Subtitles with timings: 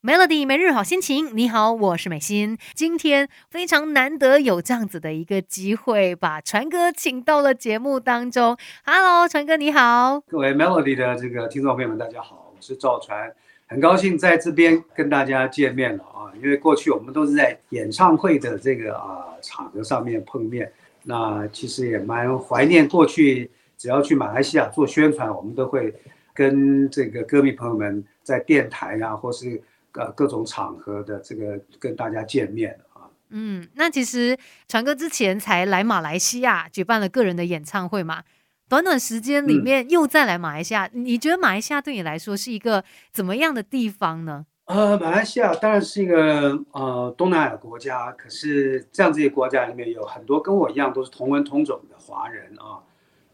[0.00, 2.56] Melody 每日好心情，你好，我是美心。
[2.72, 8.56] 今天非常难得有这样子的一个机会，把传哥请到了节目当中。
[8.84, 13.34] Hello，传哥你好，各位 Melody 的这个听众朋友们，大家好，我是赵传，
[13.66, 16.30] 很高兴在这边跟大家见面了啊。
[16.40, 20.70] 因为过去我们都是在演唱会的这个啊场合上面碰面，
[21.02, 25.92] 那其实也蛮怀念过去，只要去马来西亚做宣传，我们都会
[26.32, 29.60] 跟这个歌迷朋友们在电台啊，或是。
[29.94, 38.22] 呃，各种场合的这个跟大家见面啊，嗯，那其实传哥之前才来马来西亚举办了个人的演唱会嘛，
[38.68, 44.44] 短短时间里面又再来马来西亚，你觉得马来西亚对你来说是一个怎么样的地方呢？
[44.66, 52.78] 呃，马来西亚当然是一个呃东南亚国家，可是这样这些国家里面有很多跟我一样都是同文同种的华人啊，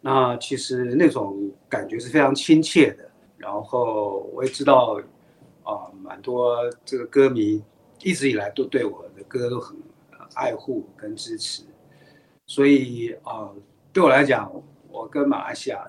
[0.00, 5.00] 那其实那种感觉是非常亲切的，然后我也知道。
[6.24, 7.62] 多这个歌迷
[8.02, 9.76] 一直以来都对我的歌都很
[10.34, 11.62] 爱护跟支持，
[12.46, 13.50] 所以啊，
[13.92, 14.50] 对我来讲，
[14.88, 15.84] 我跟马来西亚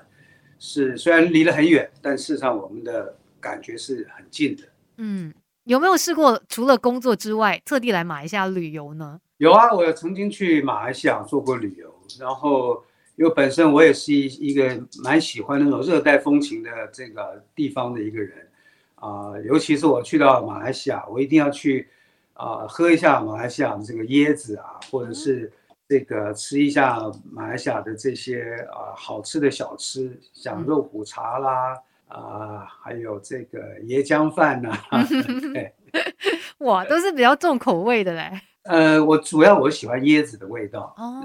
[0.60, 4.64] 是虽然离得很远，但事实上我们的感觉是很近的。
[4.98, 9.20] 嗯，有没有试过除了工作之外，特地来马来西亚旅游呢？
[9.38, 12.84] 有啊，我曾经去马来西亚做过旅游，然后
[13.16, 18.48] 因为本身我也是一一个蛮喜欢那种热带风情的这个地方的一个人。
[18.96, 21.88] 啊，尤其是我去到马来西亚，我一定要去
[22.34, 25.52] 啊喝一下马来西亚的这个椰子啊，或者是
[25.88, 34.72] 这个吃一下马来西亚的这些啊好吃的小吃，像肉骨茶啦，啊，还有这个椰浆饭呐。
[36.60, 38.32] 哇，都是比较重口味的嘞。
[38.64, 41.24] 呃，我主要我喜欢椰子的味道，哦，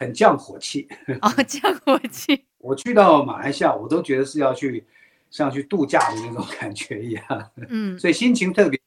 [0.00, 0.88] 很降火气。
[1.20, 2.44] 哦，降火气。
[2.58, 4.84] 我去到马来西亚，我都觉得是要去。
[5.32, 8.78] 像去度假的那种感觉一样，嗯， 所以心情特别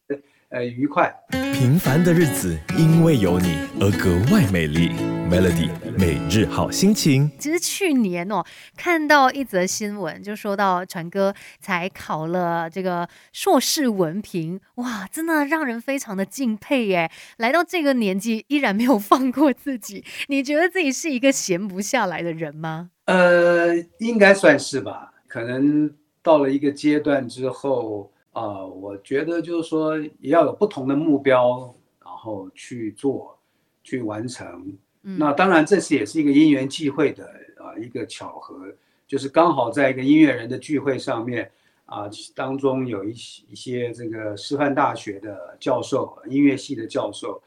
[0.48, 1.14] 呃愉快。
[1.52, 4.92] 平凡的日子因为有你而格外美丽。
[5.26, 7.32] Melody 每日好心情。
[7.40, 8.44] 其实去年哦，
[8.78, 17.10] 看到一则新闻，就说到传哥才考了这个硕士文凭，哇，真的让人非常的敬佩耶！
[17.38, 20.06] 来到这个年纪，依然没有放过自己。
[20.28, 22.92] 你觉得自己是一个闲不下来的人吗？
[23.06, 25.92] 呃，应该算是吧，可能。
[26.26, 31.72] 到了一个阶段之后啊，我觉得就是说也要有不同的目标，
[32.04, 33.38] 然后去做，
[33.84, 34.76] 去完成。
[35.04, 37.26] 那当然这次也是一个因缘际会的
[37.60, 38.60] 啊一个巧合，
[39.06, 41.52] 就是刚好在一个音乐人的聚会上面
[41.86, 47.40] 啊，当中有一些一些这个师范大学的教授，音乐系的教授，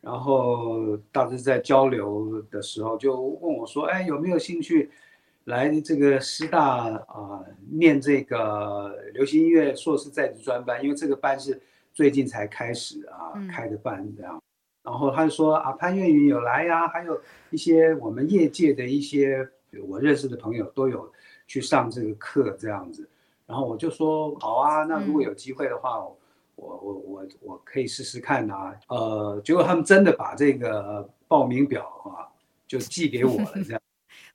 [0.00, 4.90] 然后当时在交流的时候就问我说：“哎，有没有兴趣？”
[5.46, 11.60] 来这个师大啊，念这个流行音乐硕士在职专班，因为这个班是
[11.94, 14.42] 最近才开始啊开的班这样。
[14.82, 17.20] 然后他就说啊，潘越云有来呀，还有
[17.50, 19.48] 一些我们业界的一些
[19.86, 21.08] 我认识的朋友都有
[21.46, 23.08] 去上这个课这样子。
[23.46, 26.16] 然后我就说好啊，那如果有机会的话，我
[26.56, 28.74] 我我我可以试试看呐。
[28.88, 32.26] 呃，结果他们真的把这个报名表啊
[32.66, 33.80] 就寄给我了这样。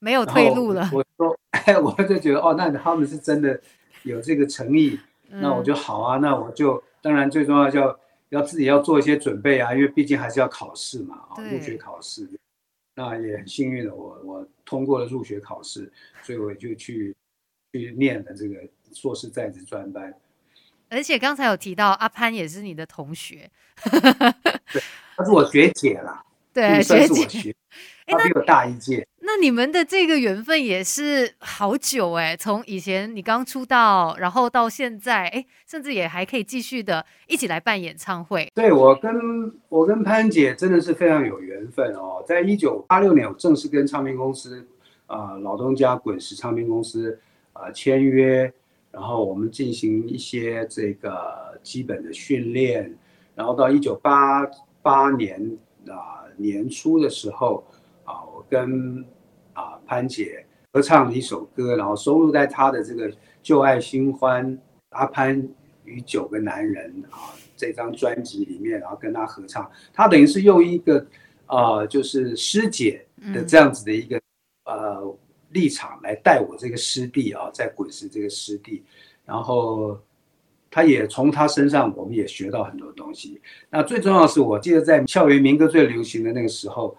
[0.02, 0.90] 没有退路了。
[0.92, 3.60] 我说，哎，我就觉得，哦，那他们是真的
[4.04, 12.28] 有这个诚意，那我就好啊，那我就当然最重要要要自己要做一些准备啊，因为毕竟还是要考试嘛，啊，入学考试。
[12.96, 15.90] 那也很幸运的，我我通过了入学考试，
[16.24, 17.16] 所以我就去
[17.72, 18.58] 去念了这个
[18.92, 20.14] 硕士在职专班。
[20.90, 23.50] 而且刚才有提到阿潘也是你的同学，
[24.74, 24.82] 对，
[25.16, 27.56] 她是我学姐啦， 对，学姐，
[28.08, 29.08] 她比我大一届。
[29.24, 38.52] 那你们的这个缘分也是好久哎，从以前你刚出道，然后到现在，哎，甚至也还可以继续的一起来办演唱会。
[38.56, 39.14] 对我跟
[39.70, 42.24] 我跟潘姐真的是非常有缘分哦。
[42.28, 44.68] 在一九八六年，我正式跟唱片公司
[45.06, 47.20] 啊老东家滚石唱片公司
[47.54, 48.52] 啊签约，
[48.92, 52.98] 然后我们进行一些这个基本的训练，
[53.36, 54.46] 然后到一九八
[54.82, 55.58] 八年
[55.88, 57.64] 啊年初的时候。
[58.52, 59.06] 跟
[59.54, 63.10] 啊潘姐合唱了一首歌，然后收录在他的这个
[63.42, 64.46] 《旧爱新欢》
[64.90, 65.42] 阿潘
[65.86, 71.06] 与九个男人啊这张专辑里面，然后跟他合唱，他等于是用一个
[71.46, 74.22] 啊就是师姐的这样子的一个
[74.66, 75.18] 呃
[75.52, 78.84] 立场来带我这个师弟啊，在滚石这个师弟，
[79.26, 79.98] 然后
[80.70, 83.40] 他也从他身上我们也学到很多东西。
[83.70, 86.98] 那最重要的是，我记得在校园民歌最流行的那个时候。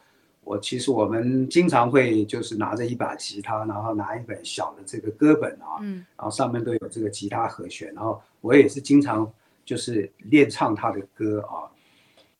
[0.52, 9.32] 我其实我们经常会就是拿着一把吉他，然后拿一本小的这个歌本啊，嗯，然后上面都有这个吉他和弦，然后我也是经常
[9.64, 11.64] 就是练唱他的歌啊。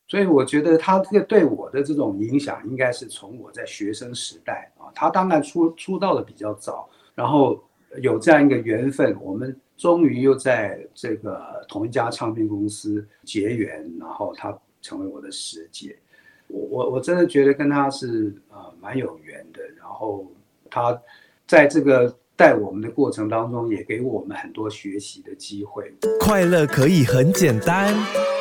[0.07, 7.59] 所以我觉得他这个对我的这种影响，应该是从我在学生时代啊，他当然出出道的比较早，然后
[7.99, 15.97] 有这样一个缘分，我们终于又在这个同一家唱片公司结缘，然后他成为我的师姐，
[16.53, 20.25] 我我我真的觉得跟他是呃蛮有缘的，然后
[20.69, 21.01] 他
[21.47, 22.15] 在这个。
[22.43, 25.89] 在我们的过程当中，也给我们很多学习的机会。
[26.19, 27.95] 快乐可以很简单，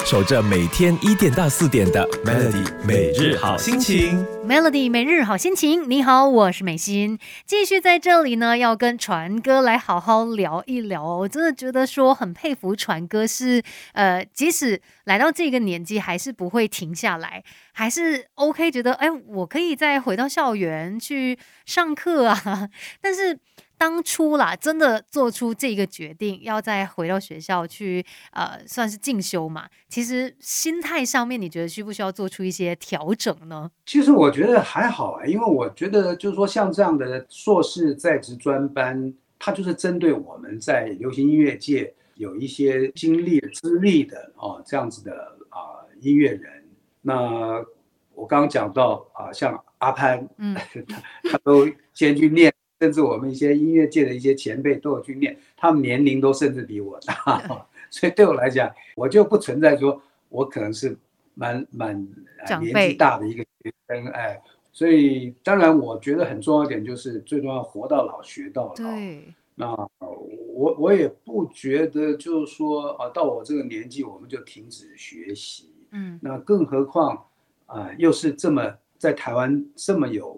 [0.05, 4.27] 守着每天一点到四点的 Melody 每日好心情。
[4.45, 7.17] Melody 每日好心情，你好，我是美心，
[7.47, 11.19] 继续在这里呢，要跟传哥来好好聊一聊哦。
[11.19, 13.63] 我真的觉得说很佩服传哥，是
[13.93, 22.69] 呃，即使来到这个年纪，还是不会停下来，还是 OK，觉得哎，我可以再回到校园去上课啊，
[23.01, 23.39] 但是。
[23.83, 29.69] 当初啦，真的做出这个决定，要再回到学校去，呃，算是进修嘛。
[29.89, 33.69] 其实心态上面，你觉得需不需要做出一些调整呢？
[33.85, 46.63] 其实我觉得还好啊，因为我觉得就是说，像这样的硕士在职专班，它就是针对我们在流行音乐界有一些经历、资历的哦，这样子的啊音乐人。
[47.01, 47.61] 那
[48.15, 50.57] 我刚刚讲到啊，像阿潘， 嗯，
[51.29, 52.55] 他都先去念。
[52.83, 57.41] 甚至我们一些音乐界的一些前辈都有去念，他们年龄都甚至比我大，
[57.91, 60.97] 所以对我来讲，我就不存在说我可能是
[61.35, 61.95] 蛮蛮
[62.61, 64.43] 年纪大的一个学生，哎，
[64.73, 68.75] 所以当然我觉得很重要一点就是最重要活到老学到老。
[68.75, 69.71] 对，那
[70.53, 77.27] 我我也不觉得就是说啊，到我这个年纪我们就停止学习，嗯，那更何况
[77.67, 80.37] 啊，又是这么在台湾这么有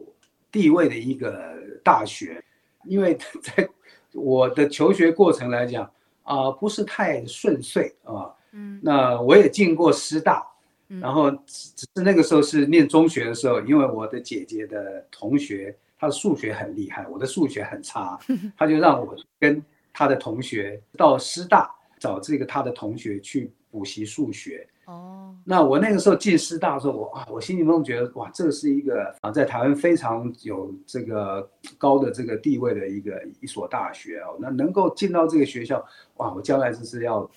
[0.55, 1.53] 地位的一个。
[1.85, 2.43] 大学，
[2.87, 3.15] 因为
[3.45, 3.69] 在
[4.15, 5.85] 我的求学过程来讲
[6.23, 8.33] 啊，不是太顺遂啊。
[8.53, 10.43] 嗯，那我也进过师大，
[10.89, 18.19] 然后只只是那个时候是念中学的时候，因为我的姐姐的同学，他的数学很厉害，我的数学很差，
[18.57, 19.63] 他就让我跟
[19.93, 24.67] 他的同学到师大找这个他的同学去补习数学。
[24.87, 31.49] 哦，那我那个时候进师大的时候，我啊，我心里面觉得哇，这个是一个啊，在台湾非常有这个
[31.79, 34.37] 高的这个地位的一个一所大学哦。
[34.39, 35.85] 那能够进到这个学校，
[36.17, 37.29] 哇，我将来就是要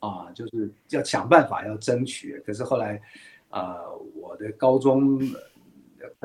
[0.00, 2.42] 啊，就是要想办法要争取。
[2.44, 3.00] 可是后来
[3.50, 3.76] 啊，
[4.16, 5.20] 我的高中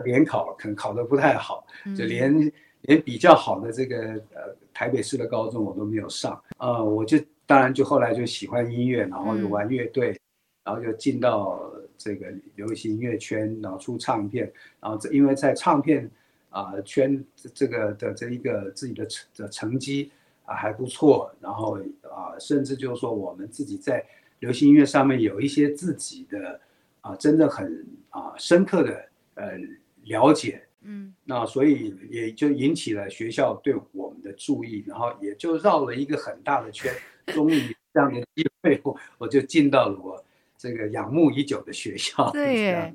[0.04, 1.64] 联考可能考得不太好，
[1.96, 2.52] 就连
[2.82, 4.00] 连比较好的这个
[4.34, 6.82] 呃台北市的高中我都没有上啊。
[6.82, 10.20] 我就当然就后来就喜欢音乐，然后就玩乐队。
[10.64, 16.10] 然后就进到这个流行音乐圈，然后出唱片，然后这因为在唱片
[16.50, 17.24] 啊圈
[17.54, 20.12] 这个的这一个自己的成的成绩
[20.46, 24.06] 啊还不错，然后啊甚至就是说我们自己在
[24.40, 26.60] 流行音乐上面有一些自己的
[27.02, 29.06] 啊真的很啊深刻的
[29.36, 29.58] 呃
[30.04, 36.94] 了解，嗯，那所以也就引起了学校对我们的注意，然后也就绕了一个很大的圈，
[37.28, 40.24] 终于这样的机会我我就进到了我。
[40.62, 42.94] 这个仰慕已久的学校，对，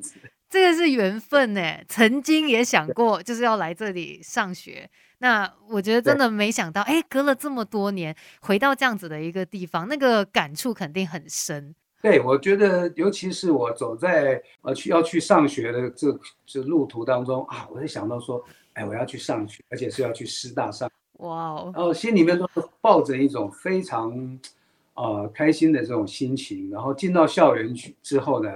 [0.48, 1.60] 这个是缘分呢。
[1.88, 4.88] 曾经也想过，就是要来这里上学。
[5.18, 11.74] 那我觉得真的没想到，哎，隔了这么多年，回到这样子的一个地方，那个感触肯定很深。
[12.00, 18.40] 对，我觉得，尤其是我走在呃去要去上学的这这路途当中啊，我就想到说，
[18.74, 20.88] 哎，我要去上学，而且是要去师大上。
[21.14, 21.72] 哇哦！
[21.74, 22.48] 然后心里面都
[22.80, 24.38] 抱着一种非常。
[24.96, 28.50] 啊，开心的这种心情，然后进到校园去之后呢，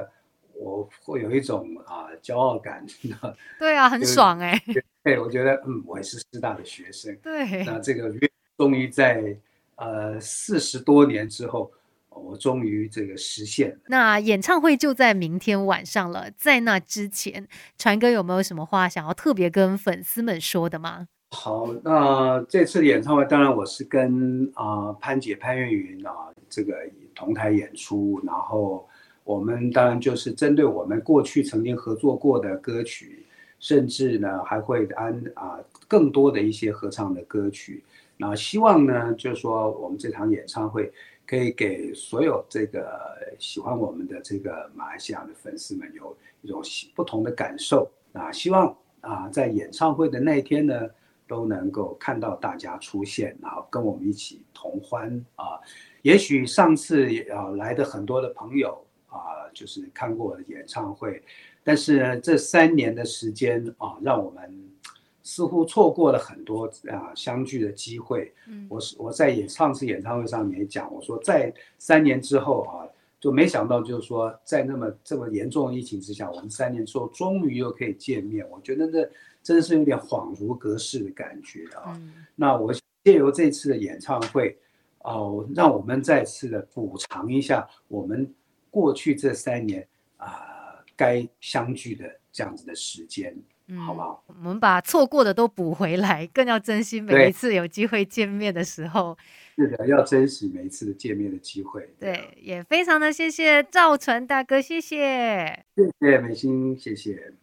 [0.55, 2.85] 我会有一种啊骄傲感。
[3.61, 4.59] 对啊，很爽哎。
[5.05, 7.15] 对，我觉得嗯，我也是师大的学生。
[7.23, 7.63] 对。
[7.65, 8.11] 那这个
[8.57, 9.37] 终于在
[9.77, 11.71] 呃四十多年之后，
[12.09, 13.79] 我终于这个实现。
[13.87, 17.47] 那演唱会就在明天晚上了，在那之前，
[17.79, 21.09] 传哥有没有什么话想要特别跟粉丝们说的吗？
[21.33, 26.13] 好，那这次的演唱会，当然我是跟啊潘姐潘越云啊
[26.49, 26.75] 这个
[27.15, 28.87] 同台演出，然后
[29.23, 33.25] 我们当然就是针对我们过去曾经合作过的歌曲，
[33.61, 37.85] 甚至呢还会安啊更多的一些合唱的歌曲，
[38.17, 40.93] 那希望呢就是说我们这场演唱会
[41.25, 43.01] 可以给所有这个
[43.39, 46.61] 喜欢我们的这个马来西亚的粉丝们有一种
[46.93, 50.91] 不同的感受啊，希望啊在演唱会的那一天呢。
[51.31, 55.61] 都能够看到大家出现，然后跟我们一起同欢啊！
[56.03, 61.23] 也许上次啊来的很多的朋友啊，就是看过我的演唱会，
[61.63, 64.69] 但是呢，这三年的时间啊，让我们
[65.23, 68.35] 似乎错过了很多啊相聚的机会。
[68.49, 72.83] 嗯，我是我在演上次演唱会上面讲，我说在三年之后啊，
[73.21, 78.49] 就没想到就是说在那么这么严重的疫情之下，我们三年之后终于又可以见面。
[78.51, 79.07] 我觉得那
[79.43, 82.01] 真的是有点恍如隔世的感觉啊。
[82.35, 82.73] 那我
[83.05, 84.59] 借由这次的演唱会，
[85.01, 88.35] 哦，让我们再次的补偿一下我们
[88.71, 89.87] 过去这三年
[90.17, 93.37] 啊该相聚的这样子的时间。
[93.79, 94.25] 好不好？
[94.27, 99.17] 我们把错过的都补回来，更要珍惜每一次有机会见面的时候。
[99.57, 101.87] 是的，要珍惜每一次的见面的机会。
[101.99, 107.35] 对，也非常的谢谢赵纯大哥，谢谢，谢谢美心，谢谢。